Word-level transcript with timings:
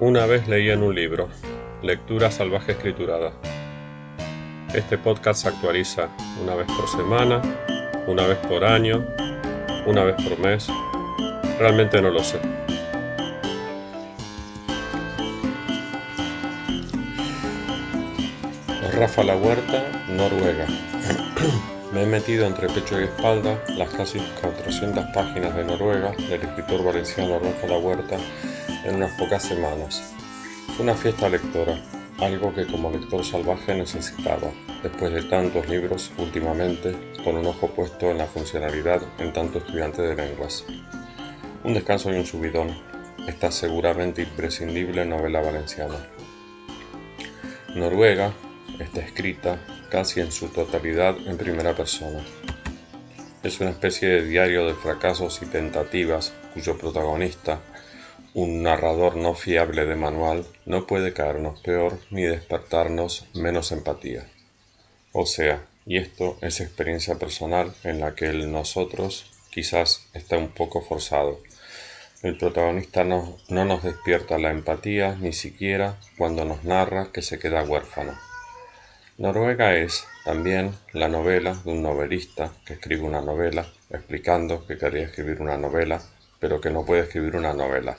Una 0.00 0.26
vez 0.26 0.48
leí 0.48 0.70
en 0.70 0.82
un 0.82 0.92
libro, 0.92 1.28
Lectura 1.80 2.28
Salvaje 2.28 2.72
Escriturada. 2.72 3.30
Este 4.74 4.98
podcast 4.98 5.42
se 5.42 5.48
actualiza 5.48 6.08
una 6.42 6.56
vez 6.56 6.66
por 6.66 6.88
semana, 6.88 7.40
una 8.08 8.26
vez 8.26 8.38
por 8.38 8.64
año, 8.64 9.06
una 9.86 10.02
vez 10.02 10.16
por 10.16 10.36
mes. 10.40 10.66
Realmente 11.60 12.02
no 12.02 12.10
lo 12.10 12.24
sé. 12.24 12.40
Rafa 18.98 19.22
La 19.22 19.36
Huerta, 19.36 19.84
Noruega. 20.08 20.66
Me 21.92 22.02
he 22.02 22.06
metido 22.06 22.46
entre 22.46 22.66
pecho 22.66 23.00
y 23.00 23.04
espalda 23.04 23.62
las 23.76 23.90
casi 23.90 24.18
400 24.40 25.04
páginas 25.14 25.54
de 25.54 25.62
Noruega 25.62 26.10
del 26.10 26.42
escritor 26.42 26.82
valenciano 26.82 27.38
Rafa 27.38 27.68
La 27.68 27.78
Huerta 27.78 28.16
en 28.84 28.96
unas 28.96 29.12
pocas 29.18 29.42
semanas. 29.42 30.14
Una 30.78 30.94
fiesta 30.94 31.28
lectora, 31.28 31.82
algo 32.18 32.54
que 32.54 32.66
como 32.66 32.90
lector 32.90 33.24
salvaje 33.24 33.74
necesitaba, 33.74 34.50
después 34.82 35.12
de 35.12 35.22
tantos 35.22 35.68
libros 35.68 36.12
últimamente, 36.18 36.94
con 37.24 37.36
un 37.36 37.46
ojo 37.46 37.68
puesto 37.68 38.10
en 38.10 38.18
la 38.18 38.26
funcionalidad 38.26 39.02
en 39.18 39.32
tanto 39.32 39.58
estudiante 39.58 40.02
de 40.02 40.14
lenguas. 40.14 40.64
Un 41.64 41.74
descanso 41.74 42.12
y 42.12 42.16
un 42.16 42.26
subidón, 42.26 42.76
esta 43.26 43.50
seguramente 43.50 44.22
imprescindible 44.22 45.04
novela 45.06 45.40
valenciana. 45.40 45.96
Noruega, 47.74 48.32
está 48.78 49.00
escrita 49.00 49.58
casi 49.90 50.20
en 50.20 50.30
su 50.30 50.48
totalidad 50.48 51.16
en 51.26 51.38
primera 51.38 51.74
persona. 51.74 52.20
Es 53.42 53.60
una 53.60 53.70
especie 53.70 54.08
de 54.08 54.24
diario 54.24 54.66
de 54.66 54.74
fracasos 54.74 55.40
y 55.42 55.46
tentativas 55.46 56.32
cuyo 56.52 56.78
protagonista, 56.78 57.60
un 58.34 58.64
narrador 58.64 59.14
no 59.14 59.34
fiable 59.34 59.86
de 59.86 59.94
manual, 59.94 60.44
no 60.66 60.88
puede 60.88 61.12
caernos 61.12 61.60
peor 61.60 62.00
ni 62.10 62.22
despertarnos 62.22 63.26
menos 63.32 63.70
empatía. 63.70 64.26
O 65.12 65.24
sea, 65.24 65.64
y 65.86 65.98
esto 65.98 66.36
es 66.40 66.60
experiencia 66.60 67.14
personal 67.14 67.72
en 67.84 68.00
la 68.00 68.16
que 68.16 68.26
el 68.26 68.50
nosotros 68.50 69.30
quizás 69.50 70.08
está 70.14 70.36
un 70.36 70.48
poco 70.48 70.82
forzado. 70.82 71.40
El 72.22 72.36
protagonista 72.36 73.04
no, 73.04 73.38
no 73.48 73.64
nos 73.64 73.84
despierta 73.84 74.36
la 74.38 74.50
empatía 74.50 75.14
ni 75.14 75.32
siquiera 75.32 76.00
cuando 76.18 76.44
nos 76.44 76.64
narra 76.64 77.12
que 77.12 77.22
se 77.22 77.38
queda 77.38 77.62
huérfano. 77.62 78.18
Noruega 79.16 79.76
es, 79.76 80.04
también, 80.24 80.74
la 80.92 81.08
novela 81.08 81.54
de 81.64 81.70
un 81.70 81.82
novelista 81.82 82.50
que 82.66 82.72
escribe 82.72 83.02
una 83.02 83.20
novela, 83.20 83.64
explicando 83.90 84.66
que 84.66 84.76
quería 84.76 85.04
escribir 85.04 85.40
una 85.40 85.56
novela, 85.56 86.02
pero 86.40 86.60
que 86.60 86.70
no 86.70 86.84
puede 86.84 87.02
escribir 87.02 87.36
una 87.36 87.52
novela. 87.52 87.96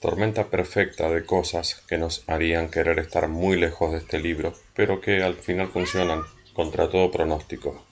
Tormenta 0.00 0.48
perfecta 0.48 1.08
de 1.10 1.24
cosas 1.24 1.82
que 1.88 1.96
nos 1.96 2.22
harían 2.26 2.68
querer 2.70 2.98
estar 2.98 3.28
muy 3.28 3.56
lejos 3.56 3.92
de 3.92 3.98
este 3.98 4.18
libro, 4.18 4.52
pero 4.74 5.00
que 5.00 5.22
al 5.22 5.36
final 5.36 5.68
funcionan 5.68 6.22
contra 6.52 6.90
todo 6.90 7.10
pronóstico. 7.10 7.82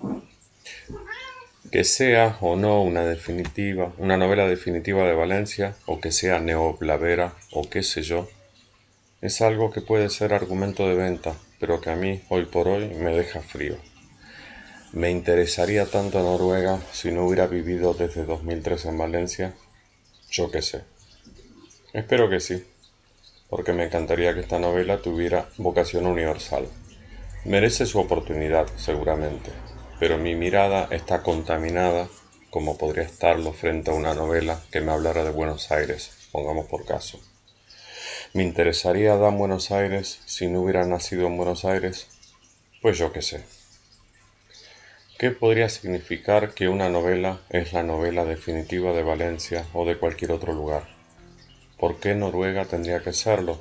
Que 1.73 1.83
sea 1.85 2.37
o 2.43 2.57
no 2.57 2.83
una 2.83 3.05
definitiva, 3.05 3.93
una 3.97 4.19
novela 4.19 4.47
definitiva 4.47 5.05
de 5.05 5.15
Valencia, 5.15 5.77
o 5.87 5.99
que 5.99 6.13
sea 6.13 6.41
neoblavera, 6.41 7.35
o 7.53 7.69
qué 7.69 7.83
sé 7.83 8.03
yo, 8.03 8.29
es 9.23 9.41
algo 9.41 9.71
que 9.71 9.81
puede 9.81 10.11
ser 10.11 10.35
argumento 10.35 10.87
de 10.87 10.97
venta, 10.97 11.35
pero 11.59 11.81
que 11.81 11.89
a 11.89 11.97
mí, 11.97 12.21
hoy 12.29 12.45
por 12.45 12.69
hoy, 12.69 12.89
me 12.89 13.17
deja 13.17 13.41
frío. 13.41 13.79
¿Me 14.93 15.11
interesaría 15.11 15.87
tanto 15.87 16.23
Noruega 16.23 16.79
si 16.93 17.11
no 17.11 17.25
hubiera 17.25 17.47
vivido 17.47 17.95
desde 17.95 18.27
2003 18.27 18.85
en 18.85 18.99
Valencia? 18.99 19.55
Yo 20.31 20.51
qué 20.51 20.61
sé. 20.61 20.94
Espero 21.95 22.29
que 22.29 22.41
sí, 22.41 22.61
porque 23.49 23.73
me 23.73 23.85
encantaría 23.85 24.35
que 24.35 24.41
esta 24.41 24.59
novela 24.59 25.01
tuviera 25.01 25.47
vocación 25.59 26.07
universal. 26.07 26.67
Merece 27.45 27.87
su 27.87 28.01
oportunidad, 28.01 28.67
seguramente, 28.75 29.53
pero 30.01 30.19
mi 30.19 30.35
mirada 30.35 30.89
está 30.91 31.23
contaminada, 31.23 32.09
como 32.51 32.77
podría 32.77 33.05
estarlo 33.05 33.53
frente 33.53 33.93
a 33.93 33.95
una 33.95 34.13
novela 34.13 34.61
que 34.73 34.81
me 34.81 34.91
hablara 34.91 35.23
de 35.23 35.31
Buenos 35.31 35.71
Aires, 35.71 36.11
pongamos 36.33 36.67
por 36.67 36.85
caso. 36.85 37.21
¿Me 38.33 38.43
interesaría 38.43 39.15
Dan 39.15 39.39
Buenos 39.39 39.71
Aires 39.71 40.19
si 40.27 40.49
no 40.49 40.63
hubiera 40.63 40.85
nacido 40.87 41.29
en 41.29 41.37
Buenos 41.37 41.65
Aires? 41.65 42.09
Pues 42.83 42.99
yo 42.99 43.13
qué 43.13 43.23
sé. 43.23 43.45
¿Qué 45.17 45.31
podría 45.31 45.69
significar 45.69 46.55
que 46.55 46.67
una 46.67 46.89
novela 46.89 47.43
es 47.51 47.73
la 47.73 47.85
novela 47.85 48.25
definitiva 48.25 48.93
de 48.93 49.05
Valencia 49.05 49.69
o 49.73 49.87
de 49.87 49.97
cualquier 49.97 50.33
otro 50.33 50.53
lugar? 50.53 51.04
¿Por 51.79 51.97
qué 51.97 52.15
Noruega 52.15 52.65
tendría 52.65 53.03
que 53.03 53.13
serlo? 53.13 53.59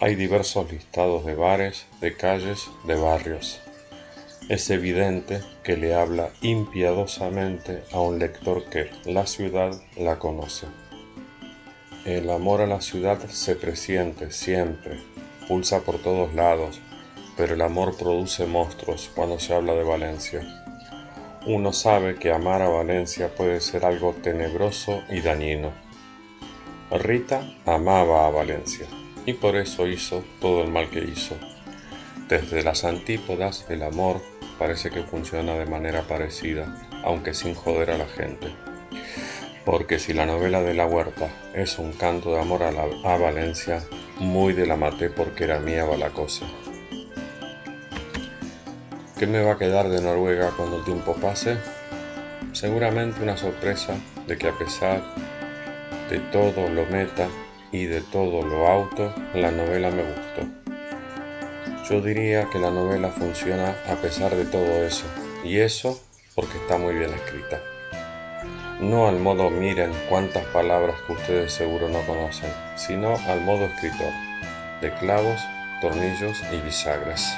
Hay 0.00 0.14
diversos 0.16 0.70
listados 0.70 1.24
de 1.24 1.34
bares, 1.34 1.86
de 2.00 2.16
calles, 2.16 2.68
de 2.84 2.96
barrios. 2.96 3.60
Es 4.48 4.70
evidente 4.70 5.40
que 5.62 5.76
le 5.76 5.94
habla 5.94 6.30
impiadosamente 6.40 7.84
a 7.92 8.00
un 8.00 8.18
lector 8.18 8.64
que 8.70 8.90
la 9.04 9.26
ciudad 9.26 9.72
la 9.96 10.18
conoce. 10.18 10.66
El 12.04 12.30
amor 12.30 12.62
a 12.62 12.66
la 12.66 12.80
ciudad 12.80 13.18
se 13.28 13.54
presiente 13.54 14.30
siempre, 14.32 14.98
pulsa 15.46 15.80
por 15.80 15.98
todos 15.98 16.34
lados, 16.34 16.80
pero 17.36 17.54
el 17.54 17.60
amor 17.60 17.96
produce 17.96 18.46
monstruos 18.46 19.10
cuando 19.14 19.38
se 19.38 19.54
habla 19.54 19.74
de 19.74 19.84
Valencia. 19.84 20.40
Uno 21.46 21.72
sabe 21.72 22.16
que 22.16 22.32
amar 22.32 22.62
a 22.62 22.68
Valencia 22.68 23.34
puede 23.34 23.60
ser 23.60 23.84
algo 23.84 24.14
tenebroso 24.14 25.02
y 25.08 25.20
dañino. 25.20 25.87
Rita 26.90 27.42
amaba 27.66 28.26
a 28.26 28.30
Valencia 28.30 28.86
y 29.26 29.34
por 29.34 29.56
eso 29.56 29.86
hizo 29.86 30.24
todo 30.40 30.62
el 30.62 30.70
mal 30.70 30.88
que 30.90 31.00
hizo. 31.00 31.36
Desde 32.28 32.62
las 32.62 32.84
antípodas, 32.84 33.66
el 33.68 33.82
amor 33.82 34.22
parece 34.58 34.90
que 34.90 35.02
funciona 35.02 35.54
de 35.54 35.66
manera 35.66 36.02
parecida, 36.02 36.88
aunque 37.04 37.34
sin 37.34 37.54
joder 37.54 37.90
a 37.90 37.98
la 37.98 38.06
gente 38.06 38.48
porque 39.70 39.98
si 39.98 40.14
la 40.14 40.24
novela 40.24 40.62
de 40.62 40.72
la 40.72 40.86
huerta 40.86 41.28
es 41.52 41.78
un 41.78 41.92
canto 41.92 42.32
de 42.32 42.40
amor 42.40 42.62
a, 42.62 43.16
Valencia, 43.18 43.82
muy 44.18 44.54
de 44.54 44.66
la 44.66 44.76
maté 44.76 45.10
porque 45.10 45.44
era 45.44 45.60
mía 45.60 45.84
va 45.84 45.98
la 45.98 46.08
cosa. 46.08 46.46
¿Qué 49.18 49.26
me 49.26 49.42
va 49.42 49.52
a 49.52 49.58
quedar 49.58 49.90
de 49.90 50.00
Noruega 50.00 50.52
cuando 50.56 50.78
el 50.78 50.84
tiempo 50.84 51.12
pase? 51.16 51.58
Seguramente 52.52 53.22
una 53.22 53.36
sorpresa 53.36 53.94
de 54.26 54.38
que 54.38 54.48
a 54.48 54.56
pesar 54.56 55.02
de 56.08 56.18
todo 56.32 56.68
lo 56.68 56.86
meta 56.86 57.28
y 57.72 57.86
de 57.86 58.00
todo 58.00 58.42
lo 58.42 58.66
auto, 58.66 59.12
la 59.34 59.50
novela 59.50 59.90
me 59.90 60.02
gustó. 60.02 61.88
Yo 61.88 62.00
diría 62.00 62.48
que 62.50 62.58
la 62.58 62.70
novela 62.70 63.10
funciona 63.10 63.76
a 63.90 63.94
pesar 63.96 64.34
de 64.34 64.44
todo 64.44 64.84
eso, 64.84 65.06
y 65.44 65.58
eso 65.58 66.00
porque 66.34 66.58
está 66.58 66.78
muy 66.78 66.94
bien 66.94 67.12
escrita 67.12 67.60
no 68.80 69.08
al 69.08 69.18
modo 69.18 69.50
miren 69.50 69.92
cuántas 70.08 70.44
palabras 70.46 70.96
que 71.06 71.12
ustedes 71.12 71.52
seguro 71.52 71.88
no 71.88 72.00
conocen, 72.02 72.50
sino 72.76 73.16
al 73.26 73.40
modo 73.40 73.64
escritor, 73.64 74.12
de 74.80 74.92
clavos, 74.94 75.40
tornillos 75.80 76.40
y 76.52 76.60
bisagras. 76.60 77.36